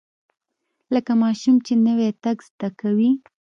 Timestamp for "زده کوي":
2.47-3.11